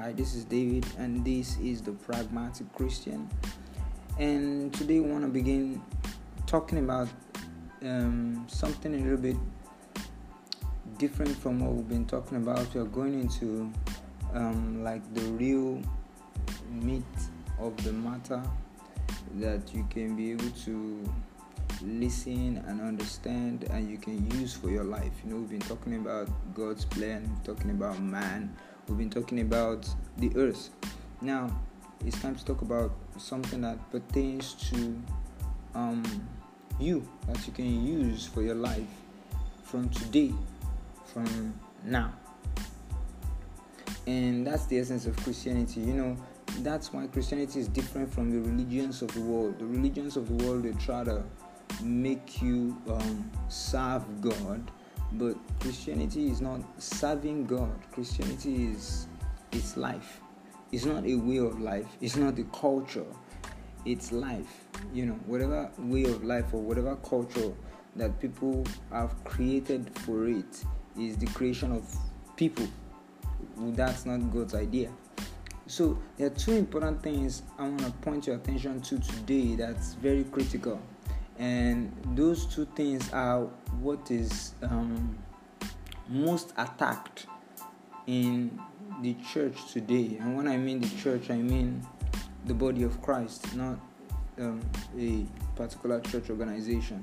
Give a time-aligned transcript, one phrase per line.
[0.00, 3.28] Hi, this is David, and this is the Pragmatic Christian.
[4.18, 5.82] And today, we want to begin
[6.46, 7.08] talking about
[7.82, 9.36] um, something a little bit
[10.96, 12.72] different from what we've been talking about.
[12.72, 13.70] We are going into
[14.32, 15.82] um, like the real
[16.70, 17.04] meat
[17.58, 18.42] of the matter
[19.34, 21.12] that you can be able to
[21.82, 25.12] listen and understand and you can use for your life.
[25.22, 28.56] You know, we've been talking about God's plan, talking about man,
[28.88, 30.70] we've been talking about the earth.
[31.20, 31.50] Now,
[32.06, 35.00] it's time to talk about something that pertains to
[35.74, 36.02] um,
[36.78, 38.88] you that you can use for your life
[39.62, 40.32] from today,
[41.04, 42.12] from now.
[44.06, 45.80] And that's the essence of Christianity.
[45.80, 46.16] You know,
[46.62, 49.58] that's why Christianity is different from the religions of the world.
[49.58, 51.22] The religions of the world they try to
[51.82, 54.70] make you um, serve God,
[55.12, 57.72] but Christianity is not serving God.
[57.92, 59.06] Christianity is
[59.52, 60.20] it's life.
[60.72, 61.86] It's not a way of life.
[62.00, 63.06] It's not a culture.
[63.84, 64.66] It's life.
[64.92, 67.52] You know, whatever way of life or whatever culture
[67.96, 70.64] that people have created for it
[70.96, 71.92] is the creation of
[72.36, 72.68] people.
[73.56, 74.90] That's not God's idea.
[75.66, 79.94] So there are two important things I want to point your attention to today that's
[79.94, 80.80] very critical
[81.40, 83.44] and those two things are
[83.80, 85.18] what is um,
[86.06, 87.26] most attacked
[88.06, 88.60] in
[89.00, 90.18] the church today.
[90.20, 91.86] And when i mean the church i mean
[92.44, 93.78] the body of christ not
[94.38, 94.60] um,
[94.98, 97.02] a particular church organization.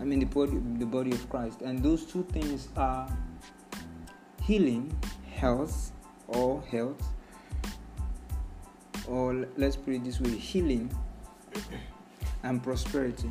[0.00, 1.62] I mean the body, the body of christ.
[1.62, 3.08] And those two things are
[4.42, 4.96] healing
[5.34, 5.92] health
[6.28, 7.02] or health
[9.08, 10.90] or let's put it this way healing
[12.42, 13.30] and prosperity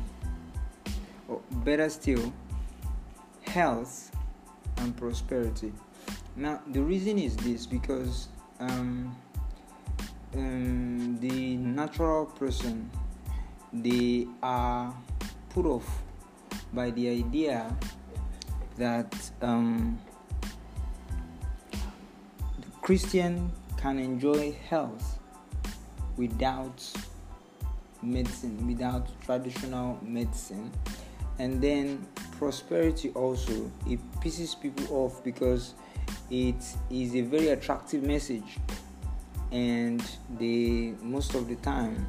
[1.28, 2.32] or better still,
[3.42, 4.10] health
[4.78, 5.72] and prosperity.
[6.36, 8.28] Now, the reason is this because
[8.60, 9.16] um,
[10.34, 12.90] um, the natural person
[13.72, 14.94] they are
[15.50, 16.02] put off
[16.72, 17.74] by the idea
[18.76, 19.98] that um,
[22.60, 25.18] the Christian can enjoy health
[26.16, 26.82] without
[28.02, 30.70] medicine, without traditional medicine
[31.38, 32.06] and then
[32.38, 35.74] prosperity also it pisses people off because
[36.30, 38.58] it is a very attractive message.
[39.52, 40.02] And
[40.38, 42.06] they most of the time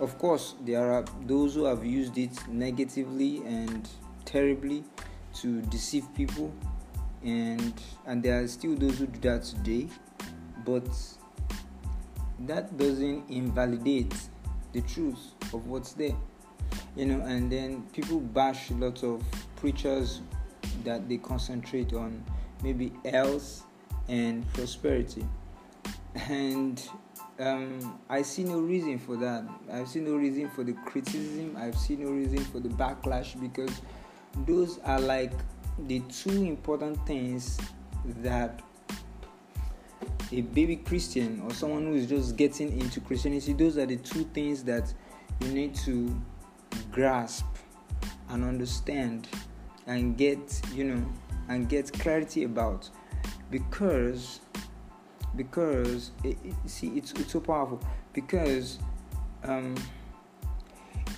[0.00, 3.88] of course there are those who have used it negatively and
[4.24, 4.84] terribly
[5.34, 6.52] to deceive people.
[7.24, 7.74] And
[8.06, 9.88] and there are still those who do that today.
[10.64, 10.88] But
[12.40, 14.14] that doesn't invalidate
[14.72, 16.16] the truth of what's there
[16.96, 19.22] you know, and then people bash a lot of
[19.56, 20.20] preachers
[20.84, 22.24] that they concentrate on
[22.62, 23.64] maybe health
[24.08, 25.26] and prosperity.
[26.14, 26.86] And
[27.38, 29.44] um, I see no reason for that.
[29.72, 31.56] I see no reason for the criticism.
[31.58, 33.80] I see no reason for the backlash because
[34.46, 35.32] those are like
[35.86, 37.58] the two important things
[38.20, 38.60] that
[40.30, 44.24] a baby Christian or someone who is just getting into Christianity, those are the two
[44.32, 44.92] things that
[45.40, 46.20] you need to
[46.90, 47.46] grasp
[48.30, 49.28] and understand
[49.86, 51.06] and get you know
[51.48, 52.88] and get clarity about
[53.50, 54.40] because
[55.36, 57.80] because it, it, see it's, it's so powerful.
[58.12, 58.78] Because
[59.44, 59.74] um,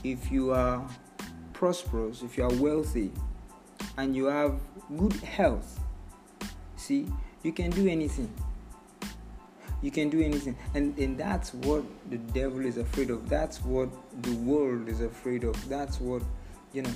[0.05, 0.87] if you are
[1.53, 3.11] prosperous if you are wealthy
[3.97, 4.59] and you have
[4.97, 5.81] good health
[6.77, 7.07] see
[7.43, 8.33] you can do anything
[9.85, 10.57] you can do anything.
[10.75, 13.29] And and that's what the devil is afraid of.
[13.29, 13.91] That's what
[14.23, 15.69] the world is afraid of.
[15.69, 16.23] That's what
[16.73, 16.95] you know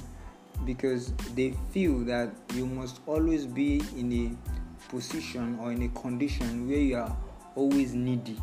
[0.64, 6.66] because they feel that you must always be in a position or in a condition
[6.66, 7.14] where you are
[7.56, 8.40] always needy.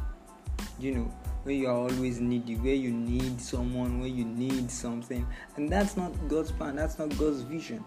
[0.80, 5.26] You know where you are always needy where you need someone where you need something.
[5.56, 6.76] And that's not god's plan.
[6.76, 7.84] That's not god's vision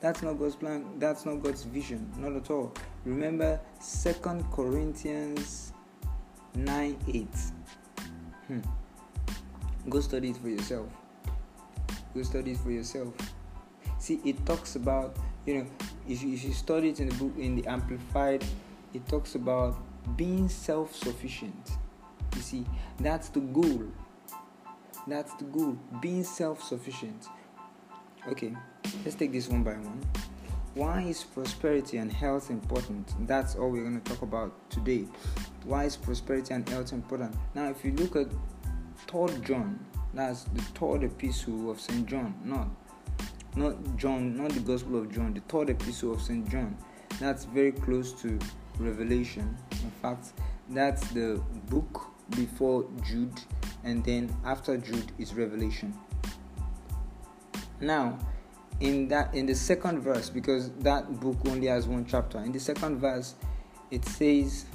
[0.00, 0.98] that's not God's plan.
[0.98, 2.10] That's not God's vision.
[2.18, 2.72] Not at all.
[3.04, 5.72] Remember Second Corinthians
[6.54, 7.28] 9 8.
[8.46, 8.60] Hmm.
[9.88, 10.86] Go study it for yourself.
[12.14, 13.14] Go study it for yourself.
[13.98, 15.16] See, it talks about,
[15.46, 15.66] you know,
[16.08, 18.44] if you, if you study it in the book, in the Amplified,
[18.94, 19.76] it talks about
[20.16, 21.70] being self sufficient.
[22.36, 22.66] You see,
[23.00, 23.84] that's the goal.
[25.06, 25.76] That's the goal.
[26.00, 27.26] Being self sufficient.
[28.28, 28.52] Okay,
[29.04, 30.04] let's take this one by one.
[30.74, 33.10] Why is prosperity and health important?
[33.26, 35.06] That's all we're going to talk about today.
[35.64, 37.34] Why is prosperity and health important?
[37.54, 38.26] Now, if you look at
[39.06, 39.80] Third John,
[40.12, 42.68] that's the third epistle of Saint John, not
[43.56, 46.76] not John, not the Gospel of John, the third epistle of Saint John.
[47.18, 48.38] That's very close to
[48.78, 49.56] Revelation.
[49.82, 50.34] In fact,
[50.68, 51.40] that's the
[51.70, 53.40] book before Jude,
[53.84, 55.94] and then after Jude is Revelation.
[57.80, 58.18] Now,
[58.80, 62.60] in that in the second verse, because that book only has one chapter, in the
[62.60, 63.34] second verse,
[63.90, 64.66] it says,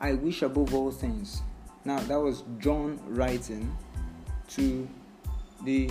[0.00, 1.42] "I wish above all things."
[1.84, 3.74] Now, that was John writing
[4.48, 4.88] to
[5.64, 5.90] the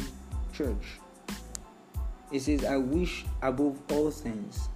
[0.54, 1.00] church.
[2.32, 4.70] It says, I wish above all things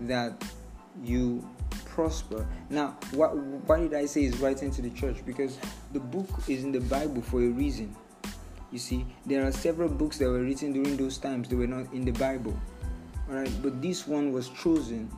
[0.00, 0.44] that
[1.02, 1.48] you
[1.84, 2.46] prosper.
[2.70, 5.24] Now, what, why did I say he's writing to the church?
[5.24, 5.58] Because
[5.92, 7.94] the book is in the Bible for a reason.
[8.70, 11.92] You see, there are several books that were written during those times, they were not
[11.92, 12.58] in the Bible.
[13.28, 15.10] Alright, but this one was chosen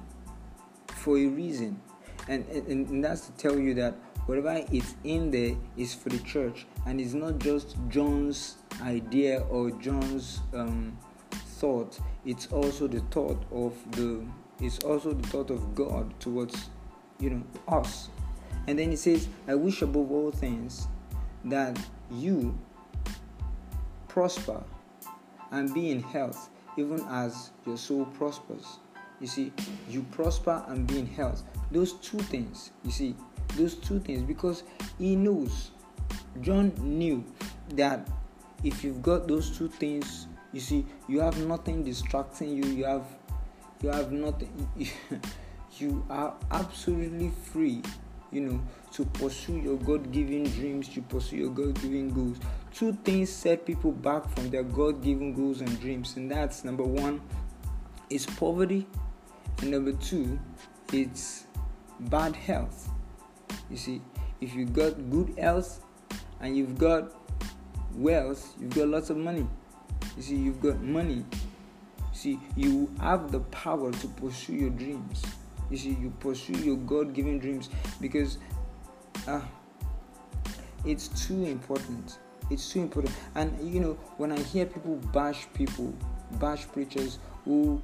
[0.89, 1.81] for a reason.
[2.29, 3.95] And, and, and that's to tell you that
[4.27, 9.71] whatever is in there is for the church and it's not just John's idea or
[9.73, 10.97] John's um,
[11.31, 14.25] thought, it's also the thought of the
[14.61, 16.69] it's also the thought of God towards
[17.19, 18.11] you know us.
[18.67, 20.87] And then he says, I wish above all things
[21.45, 21.79] that
[22.11, 22.57] you
[24.21, 24.63] prosper
[25.51, 28.77] and be in health, even as your soul prospers.
[29.19, 29.51] You see,
[29.89, 31.43] you prosper and be in health.
[31.73, 33.17] Those two things, you see,
[33.57, 34.65] those two things, because
[34.99, 35.71] he knows,
[36.43, 37.25] John knew
[37.71, 38.07] that
[38.63, 43.07] if you've got those two things, you see, you have nothing distracting you, you have
[43.81, 44.69] you have nothing
[45.79, 47.81] you are absolutely free
[48.33, 48.61] you know
[48.93, 52.39] to pursue your god-given dreams to pursue your god-given goals.
[52.73, 57.21] Two things set people back from their god-given goals and dreams and that's number one
[58.09, 58.87] is poverty
[59.61, 60.39] and number two
[60.93, 61.47] it's
[62.01, 62.89] bad health.
[63.71, 64.03] You see
[64.41, 65.85] if you've got good health
[66.41, 67.13] and you've got
[67.95, 69.47] wealth you've got lots of money.
[70.17, 71.25] You see you've got money.
[72.13, 75.23] See, you have the power to pursue your dreams.
[75.71, 77.69] You see, you pursue your God given dreams
[78.01, 78.39] because
[79.27, 79.41] uh,
[80.85, 82.19] it's too important.
[82.51, 83.15] It's too important.
[83.35, 85.95] And you know, when I hear people bash people,
[86.33, 87.81] bash preachers who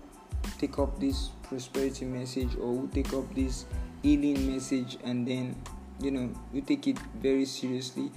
[0.59, 3.67] take up this prosperity message or who take up this
[4.03, 5.55] healing message and then
[6.01, 8.11] you know you take it very seriously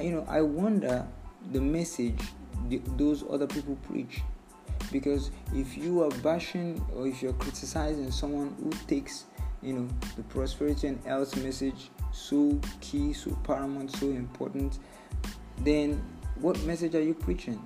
[0.00, 1.06] you know i wonder
[1.52, 2.18] the message
[2.96, 4.22] those other people preach
[4.92, 9.24] because if you are bashing or if you're criticizing someone who takes
[9.62, 14.78] you know the prosperity and health message so key so paramount so important
[15.64, 16.02] then
[16.40, 17.60] what message are you preaching?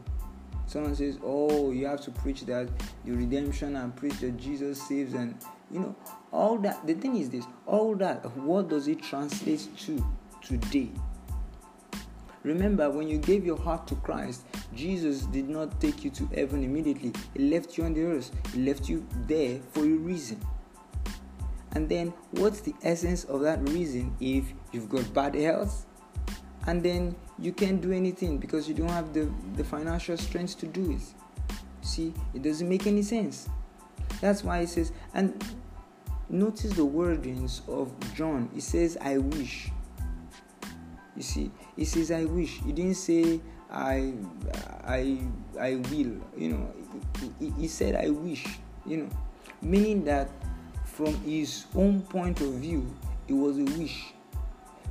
[0.67, 2.69] Someone says oh you have to preach that
[3.05, 5.37] the redemption and preach that jesus saves and
[5.71, 5.95] you know
[6.33, 10.03] all that the thing is this all that what does it translate to
[10.41, 10.91] today
[12.43, 14.45] remember when you gave your heart to christ
[14.75, 17.13] Jesus did not take you to heaven immediately.
[17.35, 18.31] He left you on the earth.
[18.55, 20.41] He left you there for a reason.
[21.73, 25.87] And then, what's the essence of that reason if you've got bad health
[26.67, 30.67] and then you can't do anything because you don't have the, the financial strength to
[30.67, 31.03] do it?
[31.83, 33.49] See, it doesn't make any sense.
[34.21, 35.43] That's why he says, and
[36.29, 38.51] notice the wordings of John.
[38.55, 39.71] He says, I wish.
[41.23, 42.59] You see, he says, I wish.
[42.67, 43.41] He didn't say,
[43.71, 44.13] I,
[44.83, 45.21] I,
[45.57, 46.19] I will.
[46.37, 46.75] You know,
[47.39, 48.45] he, he said, I wish.
[48.85, 49.09] You know,
[49.63, 50.29] meaning that
[50.85, 52.93] from his own point of view,
[53.29, 54.15] it was a wish.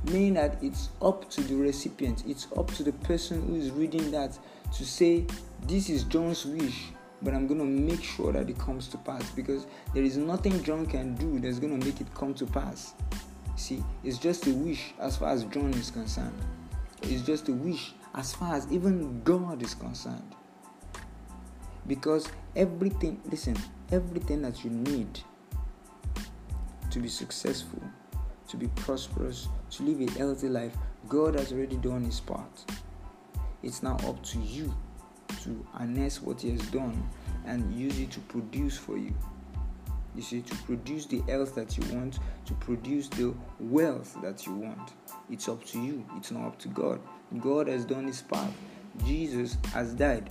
[0.04, 4.10] Meaning that it's up to the recipient, it's up to the person who is reading
[4.12, 4.38] that
[4.74, 5.26] to say,
[5.66, 6.84] This is John's wish,
[7.20, 10.86] but I'm to make sure that it comes to pass because there is nothing John
[10.86, 12.94] can do that's to make it come to pass.
[13.56, 16.38] See, it's just a wish as far as John is concerned.
[17.02, 20.34] It's just a wish as far as even God is concerned.
[21.86, 23.56] Because everything, listen,
[23.90, 25.20] everything that you need
[26.90, 27.82] to be successful,
[28.48, 30.76] to be prosperous, to live a healthy life,
[31.08, 32.64] God has already done His part.
[33.62, 34.72] It's now up to you
[35.42, 37.02] to harness what He has done
[37.46, 39.14] and use it to produce for you.
[40.14, 44.54] You see, to produce the health that you want, to produce the wealth that you
[44.54, 44.92] want.
[45.30, 47.00] It's up to you, it's not up to God.
[47.40, 48.50] God has done his part.
[49.04, 50.28] Jesus has died.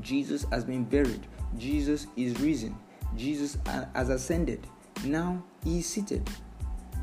[0.00, 1.26] Jesus has been buried.
[1.58, 2.76] Jesus is risen.
[3.16, 4.66] Jesus has ascended.
[5.04, 6.28] Now he is seated.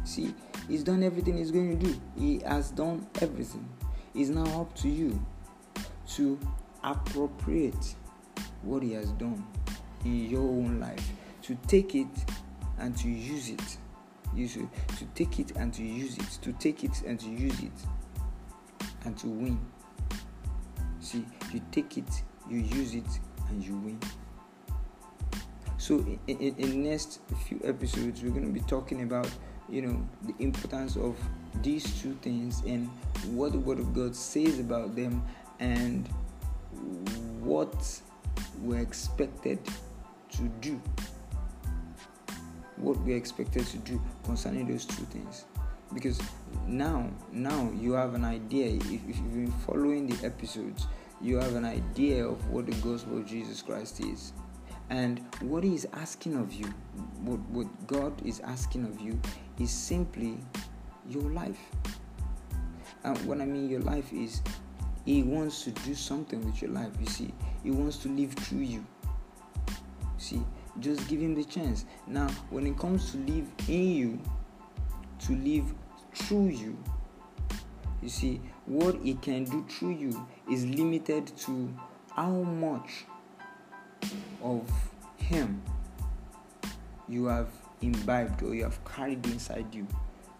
[0.04, 0.34] See,
[0.68, 2.00] he's done everything he's going to do.
[2.18, 3.68] He has done everything.
[4.14, 5.20] It's now up to you
[6.16, 6.40] to
[6.84, 7.96] appropriate
[8.64, 9.46] what he has done
[10.06, 11.12] in your own life,
[11.50, 12.08] to take it
[12.78, 13.78] and to use it.
[14.36, 14.68] Use it,
[15.00, 17.72] to take it and to use it, to take it and to use it
[19.04, 19.60] and to win.
[21.00, 23.08] See, you take it, you use it,
[23.50, 24.00] and you win.
[25.80, 29.28] So in, in, in next few episodes, we're going to be talking about
[29.68, 31.18] you know the importance of
[31.64, 32.88] these two things and
[33.34, 35.24] what the Word of God says about them
[35.60, 36.08] and
[37.42, 38.00] what
[38.62, 39.58] we're expected
[40.34, 40.80] to do.
[42.80, 45.46] What we're expected to do concerning those two things.
[45.94, 46.20] Because
[46.68, 48.68] now, now you have an idea.
[48.68, 50.88] If, if you've been following the episodes,
[51.22, 54.34] you have an idea of what the gospel of Jesus Christ is.
[54.90, 56.66] And what He is asking of you,
[57.24, 59.20] what, what God is asking of you,
[59.60, 60.38] is simply
[61.08, 61.60] your life.
[63.04, 64.42] And what I mean your life is
[65.06, 66.92] He wants to do something with your life.
[67.00, 67.34] You see,
[67.64, 68.86] He wants to live through you.
[70.18, 70.42] See,
[70.80, 71.86] just give Him the chance.
[72.08, 74.22] Now, when it comes to live in you,
[75.20, 75.74] to live
[76.14, 76.78] through you,
[78.02, 81.74] you see, what He can do through you is limited to
[82.16, 83.06] how much
[84.42, 84.70] of
[85.18, 85.62] Him
[87.08, 87.50] you have
[87.82, 89.88] imbibed or you have carried inside you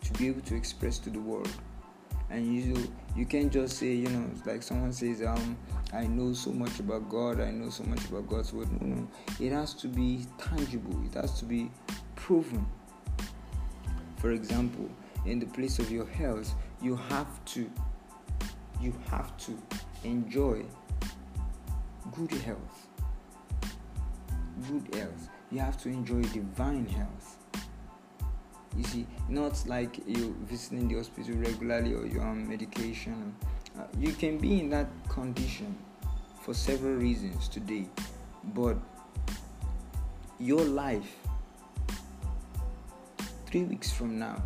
[0.04, 1.50] to be able to express to the world.
[2.30, 5.58] And you you can't just say, you know, like someone says, um,
[5.92, 8.70] I know so much about God, I know so much about God's word.
[8.82, 9.08] No, no.
[9.40, 11.72] It has to be tangible, it has to be
[12.16, 12.66] proven.
[14.18, 14.90] For example,
[15.26, 17.70] in the place of your health, you have to
[18.82, 19.58] you have to
[20.04, 20.64] enjoy
[22.12, 22.88] good health.
[24.70, 25.30] Good health.
[25.52, 27.38] You have to enjoy divine health.
[28.78, 33.36] You see, not like you visiting the hospital regularly or you're on medication.
[33.80, 35.78] Uh, you can be in that condition
[36.42, 37.88] for several reasons today,
[38.54, 38.76] but
[40.38, 41.16] your life
[43.46, 44.44] three weeks from now,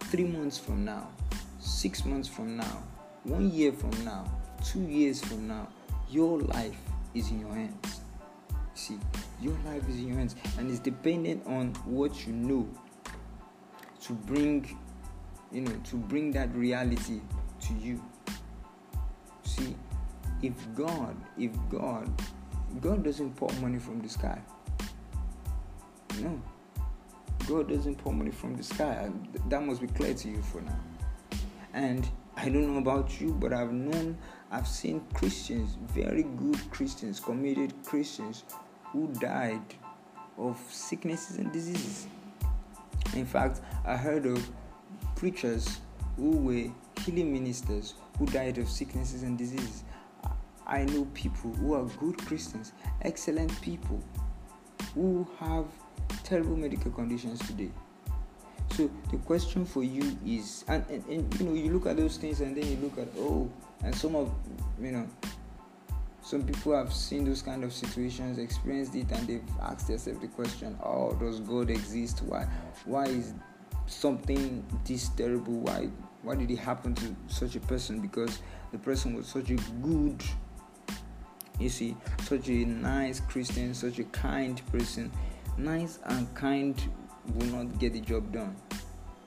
[0.00, 1.08] three months from now,
[1.58, 2.82] six months from now,
[3.24, 4.24] one year from now,
[4.64, 5.68] two years from now,
[6.08, 6.78] your life
[7.12, 8.00] is in your hands.
[8.74, 8.98] See,
[9.42, 12.66] your life is in your hands and it's dependent on what you know
[14.04, 14.78] to bring,
[15.52, 17.20] you know, to bring that reality
[17.70, 18.02] to you.
[19.44, 19.76] See,
[20.42, 22.10] if God, if God,
[22.80, 24.40] God doesn't pour money from the sky.
[26.20, 26.40] No.
[27.46, 29.10] God doesn't pour money from the sky.
[29.48, 30.78] That must be clear to you for now.
[31.72, 34.16] And I don't know about you, but I've known,
[34.50, 38.44] I've seen Christians, very good Christians, committed Christians,
[38.84, 39.62] who died
[40.38, 42.06] of sicknesses and diseases.
[43.14, 44.48] In fact, I heard of
[45.16, 45.80] preachers
[46.16, 46.72] who were
[47.04, 49.84] healing ministers who died of sicknesses and diseases.
[50.66, 54.02] I know people who are good Christians, excellent people
[54.94, 55.66] who have
[56.22, 57.70] terrible medical conditions today.
[58.72, 62.16] So the question for you is, and, and, and, you know, you look at those
[62.18, 63.50] things and then you look at oh,
[63.82, 64.32] and some of
[64.80, 65.08] you know,
[66.22, 70.28] some people have seen those kind of situations, experienced it, and they've asked themselves the
[70.28, 72.22] question, oh, does God exist?
[72.22, 72.46] Why,
[72.84, 73.34] why is
[73.86, 75.54] something this terrible?
[75.60, 75.88] Why,
[76.22, 78.00] why did it happen to such a person?
[78.00, 78.40] Because
[78.72, 80.22] the person was such a good,
[81.58, 85.10] you see, such a nice Christian, such a kind person.
[85.56, 86.80] Nice and kind
[87.34, 88.54] will not get the job done.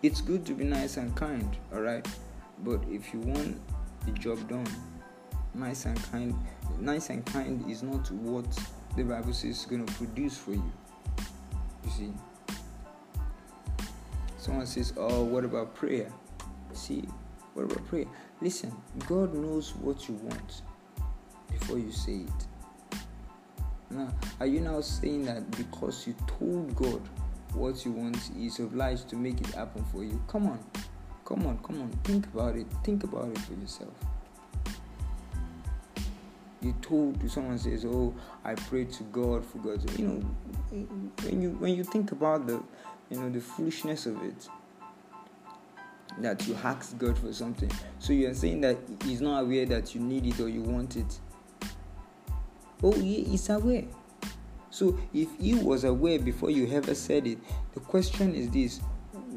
[0.01, 2.07] It's good to be nice and kind, alright?
[2.59, 3.59] But if you want
[4.05, 4.67] the job done,
[5.53, 6.35] nice and kind,
[6.79, 8.45] nice and kind is not what
[8.95, 10.71] the Bible says is going to produce for you.
[11.85, 12.13] You see,
[14.37, 16.11] someone says, Oh, what about prayer?
[16.75, 17.03] See,
[17.53, 18.05] what about prayer?
[18.41, 18.73] Listen,
[19.07, 20.61] God knows what you want
[21.51, 22.99] before you say it.
[23.89, 27.01] Now, are you now saying that because you told God
[27.55, 30.21] what you want is obliged to make it happen for you.
[30.27, 30.59] Come on,
[31.25, 31.89] come on, come on.
[32.03, 32.67] Think about it.
[32.83, 33.93] Think about it for yourself.
[36.61, 38.13] You told someone says, "Oh,
[38.43, 40.19] I prayed to God for God." You know,
[41.23, 42.63] when you when you think about the,
[43.09, 44.47] you know, the foolishness of it,
[46.19, 49.95] that you asked God for something, so you are saying that He's not aware that
[49.95, 51.19] you need it or you want it.
[52.81, 53.85] Oh, yeah, He's aware.
[54.73, 57.37] So if he was aware before you ever said it,
[57.75, 58.79] the question is this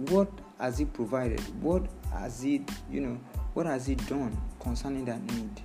[0.08, 1.40] what has he provided?
[1.62, 3.20] What has he, you know,
[3.52, 5.60] what has he done concerning that need?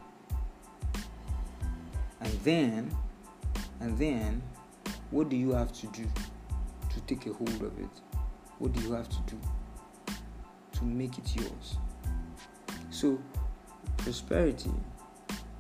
[2.20, 2.98] And then,
[3.80, 4.41] and then,
[5.10, 6.06] what do you have to do
[6.89, 8.01] to take a hold of it?
[8.60, 9.39] What do you have to do
[10.81, 11.77] to make it yours?
[12.89, 13.19] So,
[13.97, 14.71] prosperity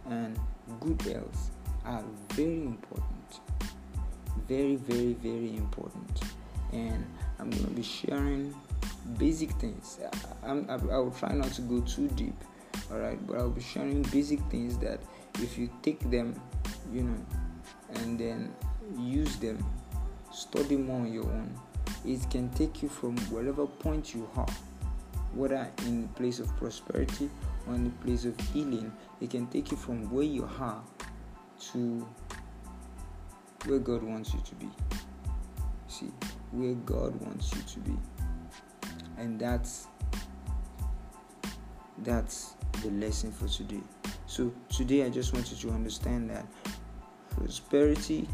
[0.09, 0.37] and
[0.79, 1.51] good health
[1.85, 3.39] are very important.
[4.47, 6.21] Very very very important.
[6.73, 7.05] And
[7.39, 8.53] i'm going to be sharing
[9.17, 9.99] basic things.
[10.43, 12.35] I'm, I, I will try not to go too deep
[12.91, 14.99] all right but i'll be sharing basic things that
[15.35, 16.39] if you take them
[16.93, 17.25] you know
[17.95, 18.53] and then
[18.97, 19.63] use them
[20.31, 21.53] study more on your own
[22.05, 24.47] it can take you from wherever point you are
[25.33, 27.29] whether in place of prosperity
[27.67, 30.81] or in the place of healing it can take you from where you are
[31.59, 32.07] to
[33.65, 34.67] where god wants you to be.
[35.87, 36.11] See
[36.51, 37.97] where god wants you to be.
[39.17, 39.87] And that's
[41.99, 43.81] that's the lesson for today.
[44.25, 46.45] So today i just want you to understand that
[47.29, 48.27] prosperity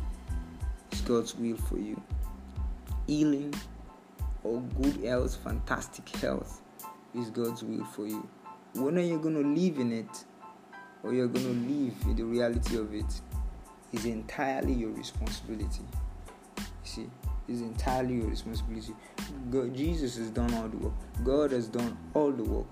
[0.92, 2.02] is god's will for you.
[3.08, 3.54] Healing
[4.44, 6.62] or good health fantastic health
[7.18, 8.28] is god's will for you
[8.74, 10.26] whether you're going to live in it
[11.04, 13.22] or you're going to live in the reality of it
[13.94, 15.84] is entirely your responsibility
[16.58, 17.10] you see
[17.48, 18.94] is entirely your responsibility.
[19.50, 20.94] God, Jesus has done all the work.
[21.24, 22.68] God has done all the work.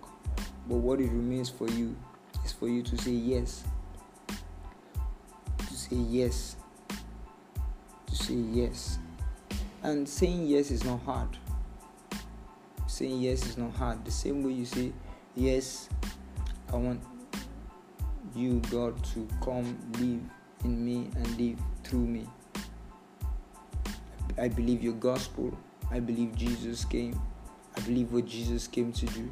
[0.68, 1.96] But what it remains for you
[2.44, 3.64] is for you to say yes.
[5.58, 6.56] To say yes.
[8.08, 9.00] To say yes.
[9.84, 11.38] And saying yes is not hard.
[12.96, 14.06] Saying yes is not hard.
[14.06, 14.94] The same way you say,
[15.36, 15.90] Yes,
[16.72, 17.02] I want
[18.34, 20.22] you, God, to come live
[20.64, 22.26] in me and live through me.
[24.38, 25.58] I believe your gospel.
[25.92, 27.20] I believe Jesus came.
[27.76, 29.30] I believe what Jesus came to do.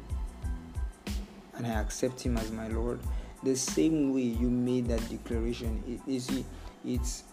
[1.54, 3.00] And I accept him as my Lord.
[3.44, 6.44] The same way you made that declaration, you see,
[6.84, 7.24] it's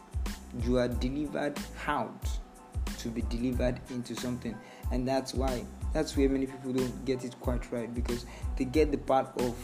[0.64, 2.26] you are delivered out
[3.00, 4.58] to be delivered into something.
[4.94, 8.26] And that's why that's where many people don't get it quite right because
[8.58, 9.56] they get the part of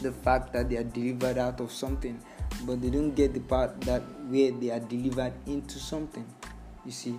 [0.00, 2.18] the fact that they are delivered out of something,
[2.64, 6.26] but they don't get the part that where they are delivered into something.
[6.84, 7.18] You see,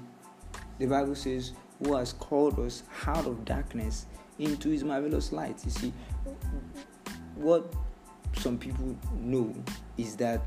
[0.80, 4.06] the Bible says, Who has called us out of darkness
[4.40, 5.58] into his marvelous light.
[5.64, 5.94] You see,
[7.36, 7.74] what
[8.38, 9.54] some people know
[9.98, 10.42] is that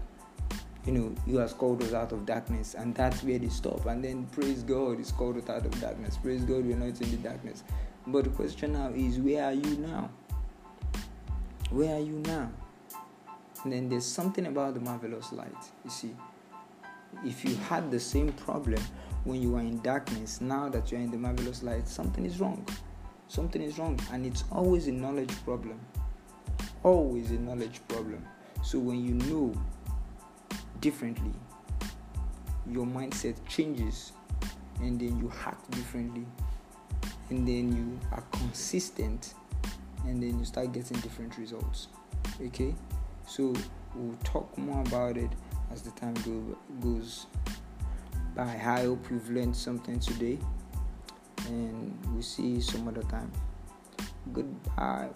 [0.87, 3.87] you know, you has called us out of darkness, and that's where they stop.
[3.87, 6.17] And then praise God, He's called us out of darkness.
[6.17, 7.65] Praise God, we're not in the darkness.
[8.07, 10.11] But the question now is, where are you now?
[11.71, 12.51] Where are you now?
[13.65, 15.51] And then there's something about the marvelous light.
[15.85, 16.15] You see,
[17.25, 18.81] if you had the same problem
[19.25, 22.65] when you were in darkness, now that you're in the marvelous light, something is wrong.
[23.27, 25.81] Something is wrong, and it's always a knowledge problem.
[26.85, 28.25] Always a knowledge problem.
[28.63, 29.53] So when you know
[30.81, 31.33] differently,
[32.71, 34.13] your mindset changes,
[34.81, 36.27] and then you act differently,
[37.31, 39.35] and then you are consistent,
[40.07, 41.89] and then you start getting different results.
[42.41, 42.75] Okay,
[43.27, 43.55] so
[43.95, 45.31] we'll talk more about it
[45.73, 47.27] as the time go, goes
[48.35, 48.45] by.
[48.45, 50.39] I hope you've learned something today,
[51.49, 53.33] and we'll see you some other time.
[54.33, 55.09] Goodbye.